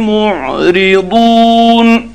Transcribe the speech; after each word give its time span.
معرضون. 0.00 2.12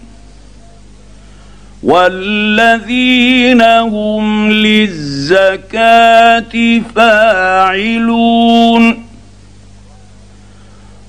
والذين 1.83 3.61
هم 3.61 4.51
للزكاة 4.51 6.41
فاعلون. 6.95 9.05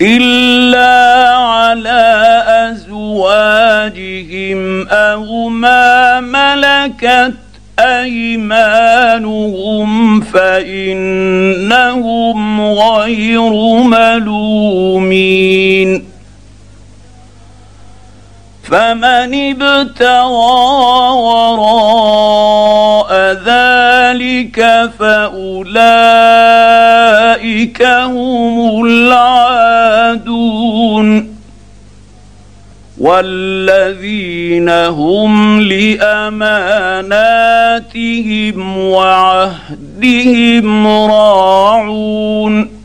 إلا 0.02 1.38
على 1.38 2.44
أزواجهم 2.48 2.91
أو 4.90 5.50
ما 5.50 6.20
ملكت 6.20 7.34
أيمانهم 7.80 9.02
فإنهم 10.22 11.42
غير 12.62 13.54
ملومين. 13.84 15.32
فمن 18.64 19.32
ابتغى 19.34 21.10
وراء 21.26 23.12
ذلك 23.46 24.90
فأولئك 25.00 25.82
هم 27.84 28.86
العادون. 28.86 29.92
والذين 33.02 34.70
هم 34.70 35.62
لأماناتهم 35.62 37.18
وعهدهم 38.78 40.88
راعون 40.88 42.82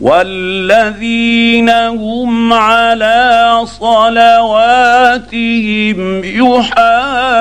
والذين 0.00 1.70
هم 1.70 2.52
على 2.52 3.60
صلواتهم 3.64 4.30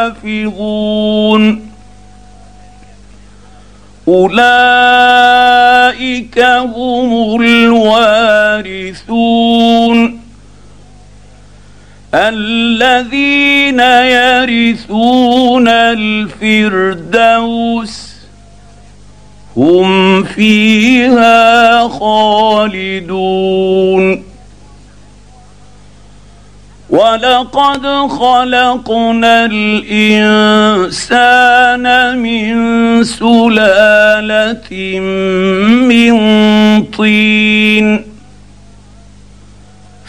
يحافظون 0.04 0.60
أولئك 4.08 4.40
هم 6.40 7.42
الوارثون 7.42 9.00
الذين 12.14 13.80
يرثون 13.80 15.68
الفردوس 16.48 17.30
هم 19.58 20.24
فيها 20.24 21.88
خالدون. 21.88 23.20
ولقد 26.90 27.86
خلقنا 28.10 29.46
الانسان 30.66 31.06
من 32.18 32.54
سلاله 33.04 34.70
من 35.90 36.14
طين 36.84 38.06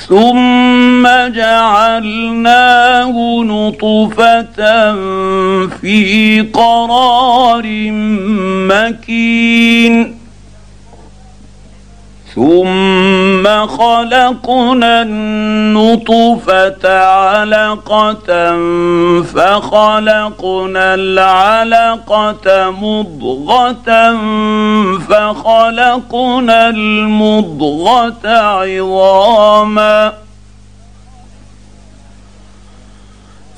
ثم 0.08 0.89
جعلناه 1.28 3.14
نطفة 3.42 4.94
في 5.68 6.40
قرار 6.54 7.62
مكين. 8.70 10.20
ثم 12.34 13.66
خلقنا 13.66 15.02
النطفة 15.02 16.84
علقة 16.98 18.30
فخلقنا 19.22 20.94
العلقة 20.94 22.70
مضغة 22.70 23.90
فخلقنا 25.08 26.68
المضغة 26.68 28.28
عظاما. 28.28 30.19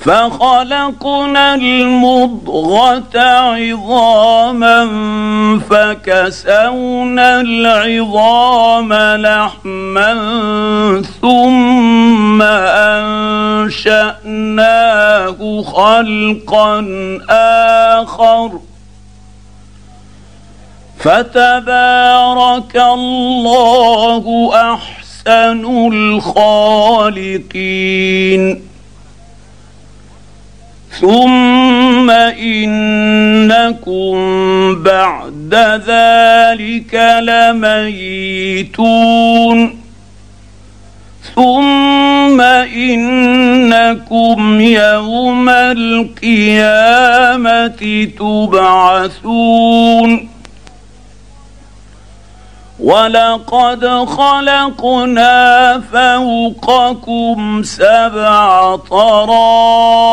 فخلقنا 0.05 1.55
المضغة 1.55 3.19
عظاما 3.19 4.79
فكسونا 5.69 7.41
العظام 7.41 8.93
لحما 8.93 10.13
ثم 11.21 12.41
أنشأناه 13.61 15.61
خلقا 15.61 16.87
آخر. 18.01 18.51
فتبارك 20.99 22.75
الله 22.75 24.51
أحسن 24.73 25.89
الخالقين. 25.93 27.53
ثم 31.01 32.09
إنكم 32.39 34.13
بعد 34.83 35.53
ذلك 35.87 36.93
لميتون. 38.53 39.77
ثم 41.35 42.41
إنكم 42.41 44.61
يوم 44.61 45.49
القيامة 45.49 46.11
تبعثون. 48.19 50.32
ولقد 52.79 53.85
خلقنا 54.05 55.81
فوقكم 55.93 57.63
سبع 57.63 58.75
طرائق 58.75 60.03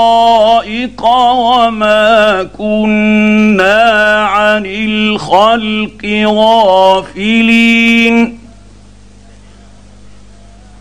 وما 1.35 2.43
كنا 2.59 3.83
عن 4.25 4.67
الخلق 4.67 6.25
غافلين. 6.27 8.40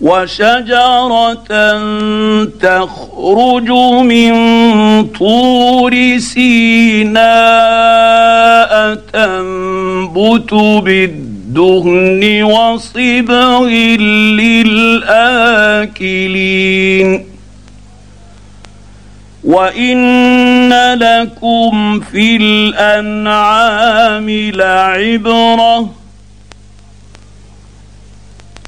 وشجرة 0.00 1.34
تخرج 2.60 3.70
من 4.00 4.32
طور 5.06 6.18
سيناء 6.18 7.20
تنبت 9.12 10.54
بالدهن 10.84 12.42
وصبغ 12.42 13.64
للآكلين. 16.00 16.10
وإن 19.44 20.72
لكم 20.94 22.00
في 22.00 22.36
الأنعام 22.36 24.30
لعبرة 24.30 25.99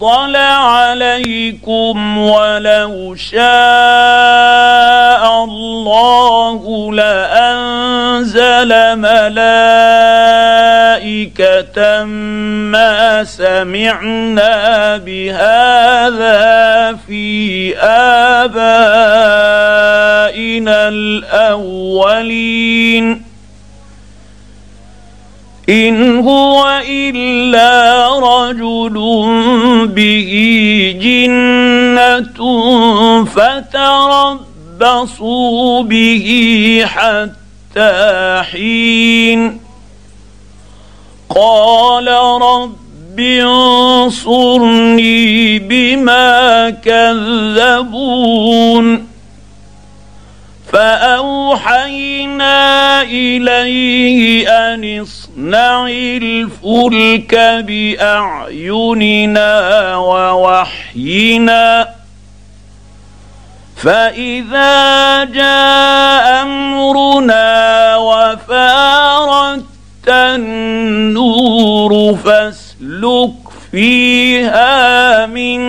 فضل 0.00 0.36
عليكم 0.36 2.18
ولو 2.18 3.14
شاء 3.14 3.44
الله 5.44 6.92
لأنزل 6.92 8.68
ملائكة 8.98 9.34
ما 12.04 13.24
سمعنا 13.24 14.96
بهذا 14.96 16.98
في 17.06 17.78
آبائنا 17.78 18.48
الأولين. 20.88 22.14
إن 25.68 26.18
هو 26.18 26.82
إلا 26.88 28.08
رجل 28.18 28.94
به 29.86 30.30
جنة 31.00 32.38
فتربصوا 34.80 35.82
به 35.82 36.26
حتى 36.86 38.42
حين. 38.52 39.60
قال 41.34 42.08
رب 42.42 43.20
انصرني 44.00 44.88
بما 45.58 46.70
كذبون. 46.70 48.14
فأوحينا 50.72 52.54
إليه 53.02 54.48
أن 54.48 54.84
اصنع 55.34 55.86
الفلك 55.88 57.34
بأعيننا 57.66 59.52
ووحينا. 59.96 61.88
فإذا 63.76 65.24
جاء 65.24 66.42
أمرنا 66.42 67.96
وفارت 67.96 69.64
النور 70.08 72.16
فاسلك 72.24 73.34
فيها 73.72 75.26
من 75.26 75.60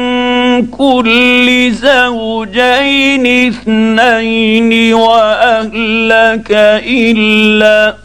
كل 0.68 1.72
زوجين 1.72 3.48
اثنين 3.48 4.94
وأهلك 4.94 6.48
إلا 6.88 8.05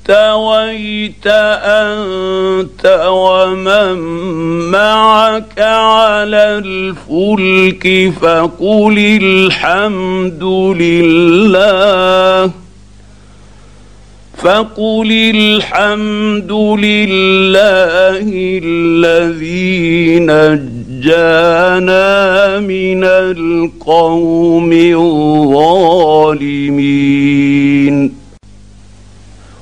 استويت 0.11 1.27
انت 1.27 2.83
ومن 3.07 3.97
معك 4.71 5.59
على 5.59 6.61
الفلك 6.65 8.13
فقل 8.21 9.19
الحمد 9.21 10.43
لله 10.81 12.51
فقل 14.37 15.11
الحمد 15.35 16.51
لله 16.51 18.27
الذي 18.63 20.19
نجانا 20.19 21.89
من 22.59 23.03
القوم 23.03 24.73
الظالمين 24.73 26.21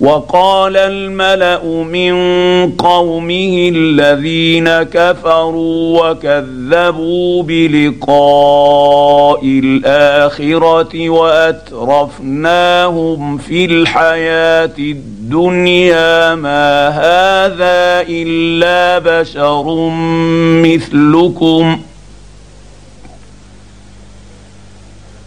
وقال 0.00 0.76
الملأ 0.76 1.64
من 1.82 2.14
قومه 2.72 3.70
الذين 3.74 4.82
كفروا 4.82 6.10
وكذبوا 6.10 7.42
بلقاء 7.42 9.40
الآخرة 9.44 11.08
وأترفناهم 11.10 12.58
في 13.38 13.64
الحياة 13.64 14.74
الدنيا 14.78 16.34
ما 16.34 16.88
هذا 16.88 18.04
إلا 18.08 18.98
بشر 18.98 19.90
مثلكم 20.64 21.80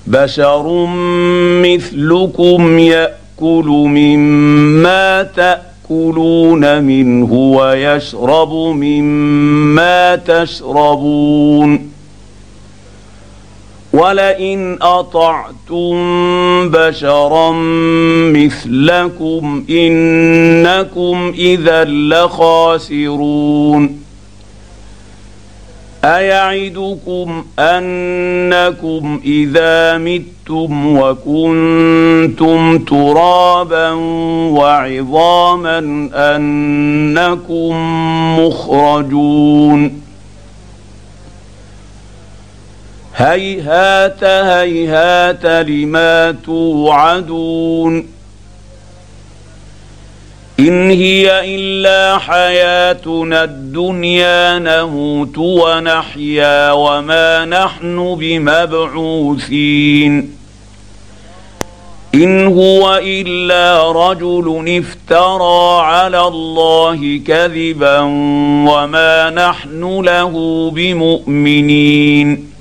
بشر 0.08 0.86
مثلكم 1.64 2.80
يأتي 2.80 3.27
ياكل 3.42 3.70
مما 3.70 5.24
تأكلون 5.24 6.84
منه 6.84 7.34
ويشرب 7.34 8.54
مما 8.54 10.16
تشربون. 10.16 11.92
ولئن 13.94 14.78
اطعتم 14.82 15.96
بشرا 16.70 17.52
مثلكم 18.34 19.64
انكم 19.70 21.34
اذا 21.38 21.84
لخاسرون. 21.84 24.00
أيعدكم 26.08 27.46
أنكم 27.60 29.22
إذا 29.26 29.98
متم 29.98 30.98
وكنتم 30.98 32.78
ترابا 32.78 33.92
وعظاما 34.52 36.10
أنكم 36.14 37.76
مخرجون؟ 38.40 40.02
هيهات 43.16 44.24
هيهات 44.24 45.46
لما 45.46 46.32
توعدون. 46.32 48.17
إن 50.60 50.92
هي 50.92 51.56
إلا 51.56 52.18
حياتنا 52.18 53.44
الدنيا 53.44 54.60
نموت 54.60 55.38
ونحيا 55.38 56.72
وما 56.72 57.46
نحن 57.46 58.16
بمبعوثين. 58.20 59.58
إن 62.16 62.48
هو 62.48 63.02
إلا 63.04 63.92
رجل 63.92 64.78
افترى 64.78 65.82
على 65.82 66.28
الله 66.28 67.22
كذبا 67.28 68.00
وما 68.70 69.30
نحن 69.30 70.02
له 70.02 70.72
بمؤمنين. 70.72 72.52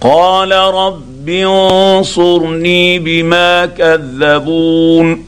قال 0.00 0.52
رب 0.52 1.28
انصرني 1.28 2.98
بما 2.98 3.66
كذبون. 3.66 5.27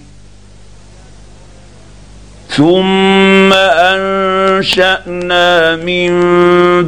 ثم 2.57 3.53
انشانا 4.63 5.75
من 5.75 6.11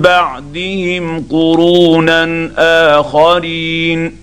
بعدهم 0.02 1.26
قرونا 1.30 2.50
اخرين 3.00 4.18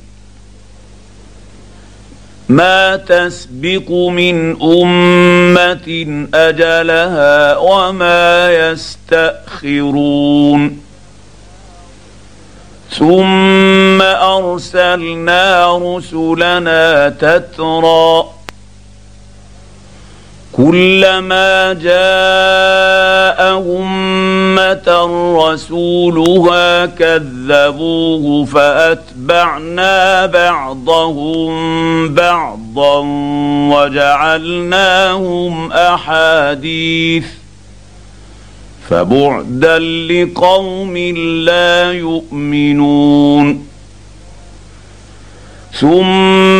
ما 2.49 2.97
تسبق 2.97 3.91
من 3.91 4.63
امه 4.63 6.27
اجلها 6.35 7.57
وما 7.57 8.53
يستاخرون 8.53 10.11
ثم 12.99 14.03
ارسلنا 14.03 15.79
رسلنا 15.79 17.09
تترى 17.09 18.25
كلما 20.67 21.73
جاء 21.73 23.41
امه 23.81 24.89
رسولها 25.49 26.87
كذبوه 26.87 28.45
فأتبعنا 28.45 30.27
بعضهم 30.27 31.51
بعضا 32.15 32.99
وجعلناهم 33.73 35.73
أحاديث 35.73 37.25
فبعدا 38.91 39.79
لقوم 39.79 40.97
لا 41.47 41.93
يؤمنون 41.93 43.67
ثم 45.73 46.60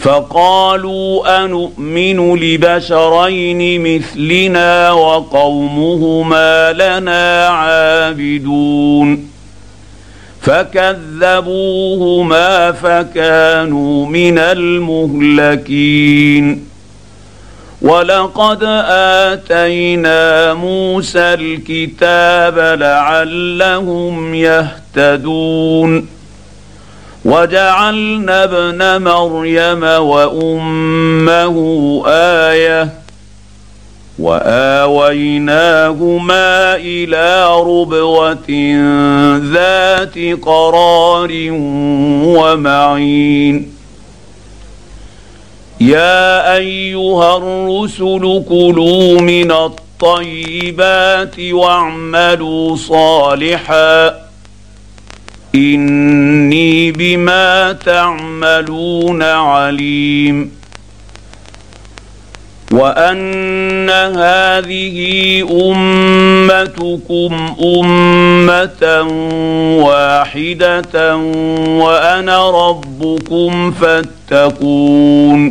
فقالوا 0.00 1.44
انومن 1.44 2.36
لبشرين 2.36 3.80
مثلنا 3.82 4.92
وقومهما 4.92 6.72
لنا 6.72 7.46
عابدون 7.48 9.28
فكذبوهما 11.28 12.72
فكانوا 12.72 14.06
من 14.06 14.38
المهلكين 15.58 15.88
ولقد 17.82 18.58
آتينا 19.28 20.54
موسى 20.54 21.18
الكتاب 21.34 22.58
لعلهم 22.80 24.34
يهتدون 24.34 26.17
وجعلنا 27.28 28.44
ابن 28.44 29.02
مريم 29.02 29.82
وأمه 29.82 31.56
آية 32.06 32.88
وآويناهما 34.18 35.66
إلى 36.76 37.46
ربوة 37.60 38.50
ذات 39.52 40.18
قرار 40.42 41.30
ومعين. 42.38 43.74
يا 45.80 46.56
أيها 46.56 47.36
الرسل 47.36 48.44
كلوا 48.48 49.20
من 49.20 49.52
الطيبات 49.52 51.40
واعملوا 51.40 52.76
صالحا 52.76 54.27
إني 55.54 56.92
بما 56.92 57.72
تعملون 57.72 59.22
عليم. 59.22 60.58
وأن 62.72 63.90
هذه 63.90 64.98
أمتكم 65.50 67.54
أمة 67.62 69.02
واحدة 69.84 71.16
وأنا 71.56 72.68
ربكم 72.68 73.70
فاتقون. 73.70 75.50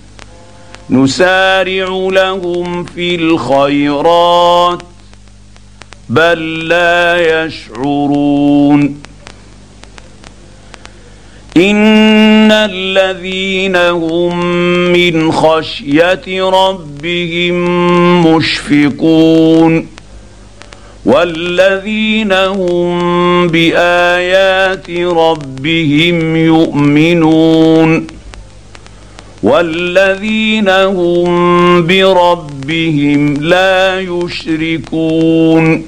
نسارع 0.91 2.09
لهم 2.11 2.83
في 2.83 3.15
الخيرات 3.15 4.81
بل 6.09 6.67
لا 6.67 7.45
يشعرون. 7.45 9.01
إن 11.57 12.51
الذين 12.51 13.75
هم 13.75 14.45
من 14.93 15.31
خشية 15.31 16.49
ربهم 16.49 17.55
مشفقون. 18.27 19.87
والذين 21.05 22.31
هم 22.33 23.47
بآيات 23.47 24.89
ربهم 24.89 26.35
يؤمنون. 26.35 28.20
والذين 29.43 30.69
هم 30.69 31.87
بربهم 31.87 33.33
لا 33.33 33.99
يشركون. 33.99 35.85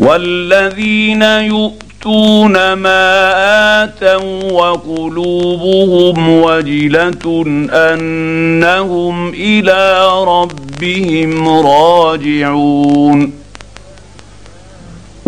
والذين 0.00 1.22
يؤتون 1.22 2.72
ما 2.72 3.32
آتوا 3.84 4.52
وقلوبهم 4.52 6.28
وجلة 6.28 7.44
أنهم 7.72 9.28
إلى 9.28 10.08
ربهم 10.24 11.48
راجعون. 11.48 13.45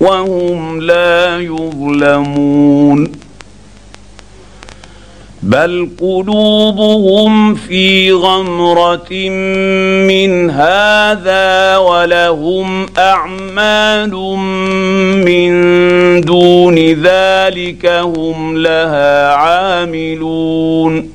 وهم 0.00 0.80
لا 0.80 1.40
يظلمون. 1.40 3.12
بل 5.42 5.88
قلوبهم 6.00 7.54
في 7.54 8.12
غمرة 8.12 9.28
من 10.08 10.50
هذا 10.50 11.76
ولهم 11.76 12.86
أعمال 12.98 14.14
من 15.24 15.50
دون 16.20 16.78
ذلك 16.78 17.86
هم 17.86 18.56
لها 18.58 19.34
عاملون. 19.34 21.10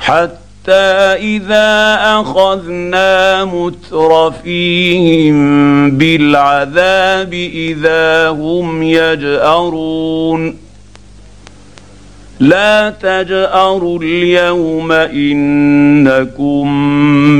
حتى 0.00 0.35
إذا 0.68 1.98
أخذنا 2.20 3.44
مترفيهم 3.44 5.36
بالعذاب 5.90 7.34
إذا 7.34 8.28
هم 8.28 8.82
يجأرون. 8.82 10.56
لا 12.40 12.90
تجأروا 12.90 13.98
اليوم 14.02 14.92
إنكم 14.92 16.68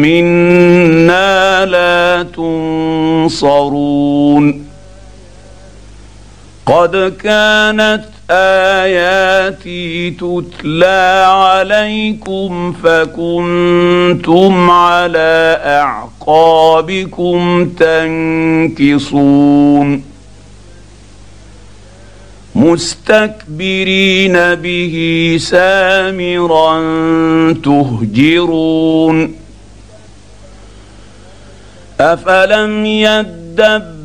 منا 0.03 1.65
لا 1.67 2.23
تنصرون. 3.33 4.67
قد 6.67 7.13
كانت 7.23 8.05
آياتي 8.31 10.11
تتلى 10.11 11.25
عليكم 11.29 12.73
فكنتم 12.73 14.71
على 14.71 15.61
أعقابكم 15.65 17.65
تنكصون. 18.85 20.03
مستكبرين 22.55 24.55
به 24.55 25.37
سامرا 25.41 26.83
تهجرون. 27.65 29.35
أفلم 32.01 32.87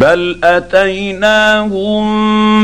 بل 0.00 0.38
اتيناهم 0.44 2.06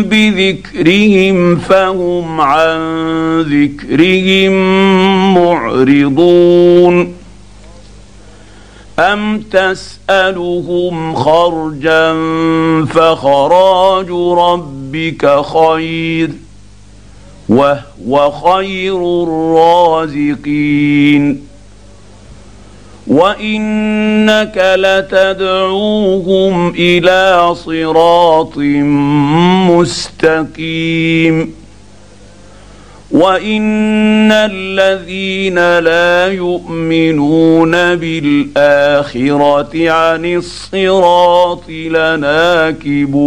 بذكرهم 0.03 1.57
فهم 1.57 2.41
عن 2.41 2.81
ذكرهم 3.41 4.53
معرضون 5.35 7.15
ام 8.99 9.41
تسالهم 9.41 11.15
خرجا 11.15 12.13
فخراج 12.85 14.11
ربك 14.39 15.43
خير 15.45 16.31
وهو 17.49 18.31
خير 18.31 19.23
الرازقين 19.23 21.46
وانك 23.07 24.77
لتدعوهم 24.79 26.69
إلى 26.79 27.55
صراط 27.55 28.59
مستقيم 29.71 31.55
وان 33.11 34.33
الذين 34.33 35.79
لا 35.79 36.27
يؤمنون 36.33 37.71
بالاخره 37.95 39.71
عن 39.91 40.25
الصراط 40.25 41.69
لناكبون 41.71 43.27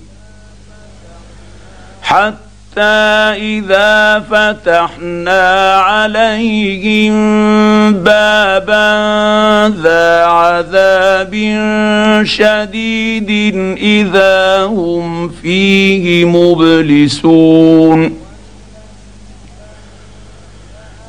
حتى 2.11 3.35
إذا 3.55 4.19
فتحنا 4.19 5.75
عليهم 5.75 7.13
بابا 7.93 8.89
ذا 9.83 10.25
عذاب 10.25 11.33
شديد 12.23 13.55
إذا 13.77 14.63
هم 14.65 15.29
فيه 15.29 16.25
مبلسون. 16.25 18.17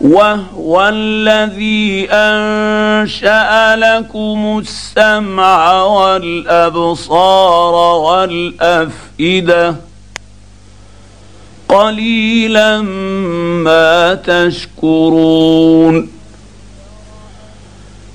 وهو 0.00 0.88
الذي 0.88 2.08
أنشأ 2.10 3.76
لكم 3.76 4.58
السمع 4.58 5.82
والأبصار 5.82 7.74
والأفئدة 8.02 9.91
قليلا 11.68 12.80
ما 13.62 14.14
تشكرون. 14.14 16.08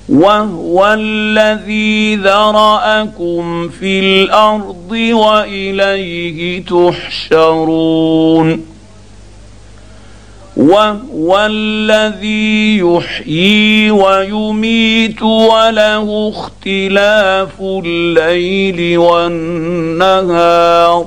وهو 0.08 0.96
الذي 0.98 2.16
ذرأكم 2.16 3.68
في 3.68 4.00
الأرض 4.00 4.92
وإليه 4.92 6.64
تحشرون. 6.64 8.64
وهو 10.56 11.46
الذي 11.50 12.78
يحيي 12.78 13.90
ويميت 13.90 15.22
وله 15.22 16.32
اختلاف 16.36 17.60
الليل 17.60 18.98
والنهار. 18.98 21.06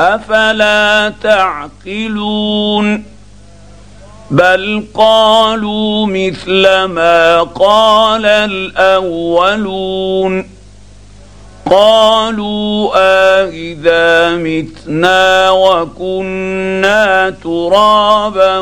أفلا 0.00 1.12
تعقلون 1.22 3.04
بل 4.30 4.84
قالوا 4.94 6.06
مثل 6.06 6.84
ما 6.84 7.42
قال 7.42 8.26
الأولون 8.26 9.74
قالوا 11.70 12.90
أإذا 12.96 14.36
متنا 14.36 15.50
وكنا 15.50 17.30
ترابا 17.30 18.58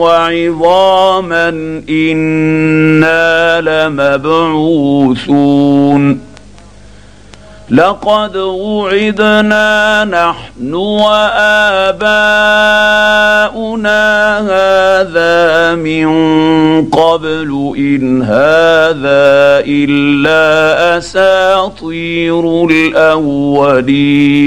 وعظاما 0.00 1.48
إنا 1.88 3.60
لمبعوثون 3.60 5.36
لقد 7.70 8.36
وعدنا 8.36 10.04
نحن 10.04 10.74
وآباؤنا 10.74 12.06
هذا 14.40 15.74
من 15.74 16.08
قبل 16.90 17.72
إن 17.78 18.22
هذا 18.22 19.64
إلا 19.66 20.98
أساطير 20.98 22.66
الأولين. 22.70 24.46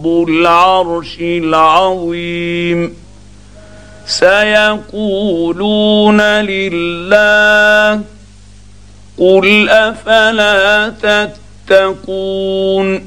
رب 0.00 0.28
العرش 0.28 1.16
العظيم. 1.20 2.96
سيقولون 4.06 5.60
لله 6.20 8.00
قل 9.18 9.68
أفلا 9.68 10.92
تتقون. 11.68 13.06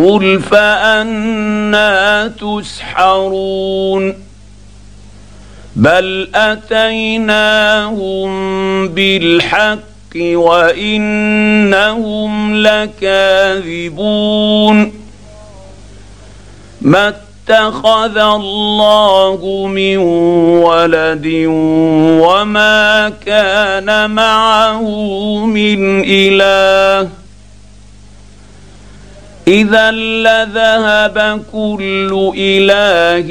قل 0.00 0.40
فانا 0.40 2.26
تسحرون 2.40 4.14
بل 5.76 6.28
اتيناهم 6.34 8.30
بالحق 8.88 9.80
وانهم 10.16 11.42
لكاذبون 12.62 14.12
ما 16.80 17.08
اتخذ 17.08 18.18
الله 18.18 19.66
من 19.66 19.96
ولد 20.64 21.26
وما 22.24 23.12
كان 23.26 24.10
معه 24.10 24.82
من 25.46 26.04
اله 26.04 27.19
إذا 29.50 29.90
لذهب 29.90 31.42
كل 31.52 32.32
إله 32.36 33.28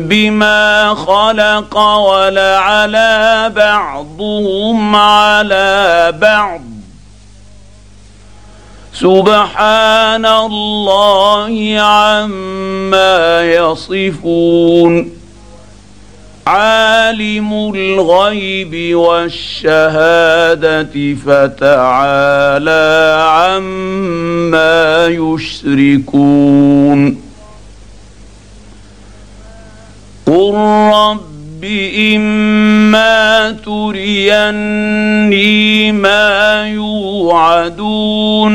بما 0.00 0.94
خلق 0.94 1.78
ولعلى 1.78 3.52
بعضهم 3.56 4.96
على 4.96 6.14
بعض. 6.20 6.60
سبحان 8.94 10.26
الله 10.26 11.76
عما 11.80 13.42
يصفون. 13.42 15.17
عالم 16.48 17.50
الغيب 17.74 18.96
والشهادة 18.96 19.64
فتعالى 21.26 22.86
عما 23.28 25.06
يشركون. 25.06 27.00
قل 30.26 30.54
رب 30.94 31.64
إما 32.16 33.50
تريني 33.64 34.72
ما 35.92 36.68
يوعدون. 36.68 38.52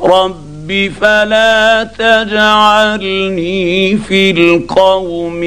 رب 0.00 0.49
رب 0.70 0.92
فلا 1.00 1.84
تجعلني 1.98 3.96
في 3.98 4.30
القوم 4.30 5.42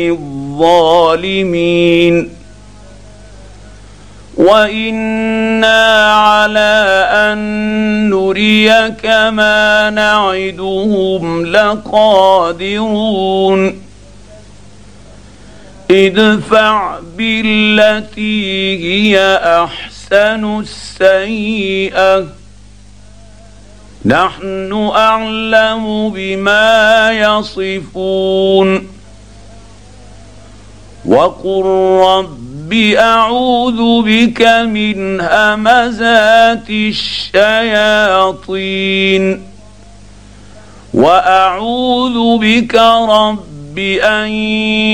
الظالمين 0.60 2.30
وأنا 4.38 6.14
على 6.14 7.08
ان 7.12 7.40
نريك 8.10 9.06
ما 9.06 9.90
نعدهم 9.90 11.46
لقادرون 11.46 13.04
ادفع 15.92 17.00
بالتي 17.18 18.78
هي 18.84 19.40
احسن 19.44 20.60
السيئه 20.60 22.43
نحن 24.06 24.92
أعلم 24.96 26.10
بما 26.10 27.12
يصفون. 27.12 28.88
وقل 31.06 31.64
رب 32.08 32.74
أعوذ 32.98 34.02
بك 34.02 34.42
من 34.42 35.22
همزات 35.22 36.70
الشياطين. 36.70 38.44
وأعوذ 40.94 42.38
بك 42.38 42.76
رب 43.10 43.80
أن 44.04 44.28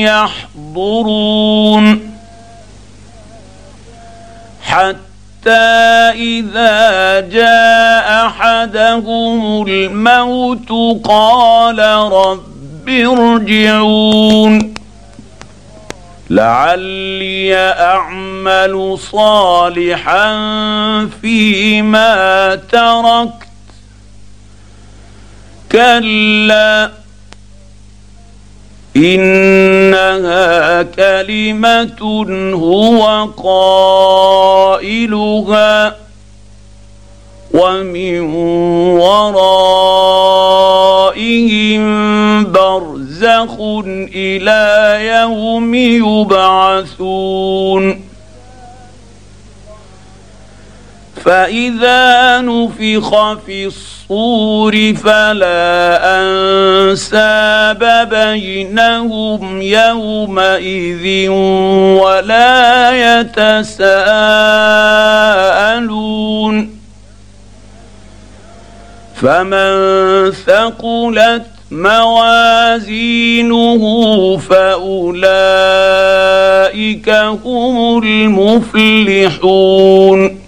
يحضرون. 0.05 2.09
حتى 4.61 5.08
إذا 5.47 7.19
جاء 7.19 8.25
أحدهم 8.25 9.67
الموت 9.67 10.69
قال 11.04 11.80
رب 12.12 12.89
ارجعون. 12.89 14.73
لعلي 16.30 17.56
أعمل 17.80 18.97
صالحا 19.12 20.36
فيما 21.21 22.56
تركت. 22.56 23.49
كلا. 25.71 26.91
إنها 28.95 30.84
كلمة 30.84 32.02
هو 32.54 33.28
قائلها 34.78 35.95
ومن 37.54 38.19
ورائهم 38.99 40.21
برزخ 42.52 43.56
إلى 44.15 44.97
يوم 45.08 45.75
يبعثون. 47.06 48.08
فإذا 51.25 52.41
نفخ 52.41 53.34
في 53.45 53.65
الصور 53.65 54.93
فلا 55.03 55.99
أنساب 56.21 57.82
بينهم 58.10 59.62
يومئذ 59.62 61.29
ولا 61.99 63.19
يتساءلون. 63.19 63.99
فمن 69.15 69.71
ثقلت 70.32 71.45
موازينه 71.71 73.84
فأولئك 74.38 75.19
هم 77.45 78.03
المفلحون. 78.03 80.38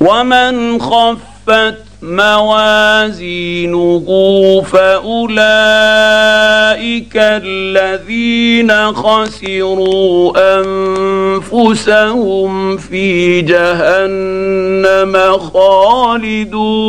ومن 0.00 0.80
خفت 0.80 1.74
موازينه 2.02 4.00
فاولئك 4.72 5.38
الذين 7.16 8.92
خسروا 8.92 10.32
انفسهم 11.42 12.76
في 12.76 13.42
جهنم 13.42 15.38
خالدون 15.38 16.88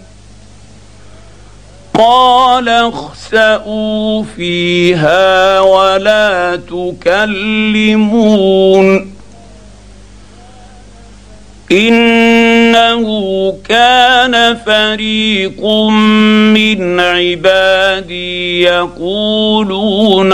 قال 2.01 2.69
اخسأوا 2.69 4.23
فيها 4.23 5.59
ولا 5.59 6.59
تكلمون. 7.05 8.41
إنه 11.71 13.05
كان 13.69 14.57
فريق 14.65 15.65
من 16.53 16.99
عبادي 16.99 18.61
يقولون 18.61 20.33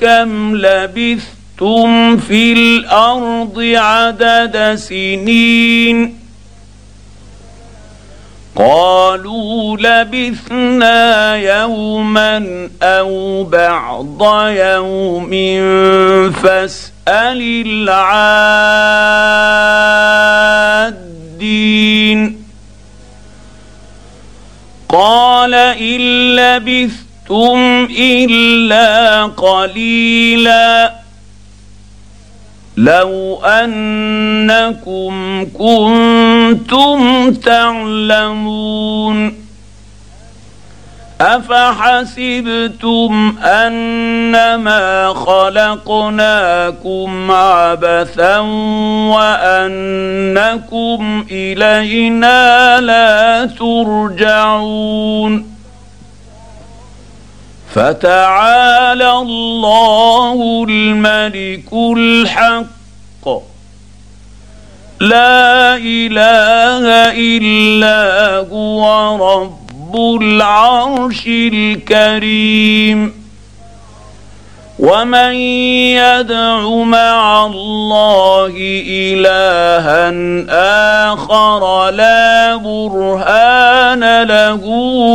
كم 0.00 0.56
لبثتم 0.56 2.16
في 2.16 2.52
الأرض 2.52 3.58
عدد 3.74 4.74
سنين 4.74 6.20
قالوا 8.56 9.76
لبثنا 9.76 11.36
يوما 11.36 12.68
أو 12.82 13.44
بعض 13.44 14.22
يوم 14.48 15.30
فاسال 16.30 17.66
العادين 21.10 22.40
قال 24.88 25.54
ان 25.54 26.00
لبثتم 27.30 27.88
الا 27.98 29.22
قليلا 29.24 30.92
لو 32.76 33.40
انكم 33.44 35.44
كنتم 35.58 37.32
تعلمون 37.34 39.34
افحسبتم 41.20 43.34
انما 43.44 45.14
خلقناكم 45.14 47.30
عبثا 47.30 48.38
وانكم 49.10 50.44
الينا 51.30 52.80
لا 52.80 53.46
ترجعون 53.58 55.59
فتعالى 57.74 59.12
الله 59.12 60.66
الملك 60.68 61.72
الحق. 61.72 63.28
لا 65.00 65.76
إله 65.76 66.84
إلا 67.14 68.36
هو 68.52 69.16
رب 69.32 69.96
العرش 70.22 71.26
الكريم. 71.26 73.19
ومن 74.80 75.34
يدع 76.00 76.68
مع 76.68 77.46
الله 77.46 78.52
الها 78.88 80.10
اخر 81.12 81.90
لا 81.90 82.56
برهان 82.56 84.22
له 84.22 84.64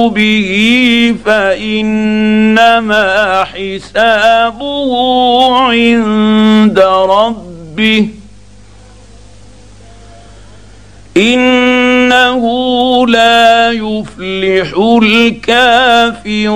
به 0.10 1.16
فانما 1.26 3.04
حسابه 3.44 4.92
عند 5.52 6.80
ربه 7.10 8.08
انه 11.18 12.44
لا 13.08 13.72
يفلح 13.72 14.74
الكافرون 16.24 16.56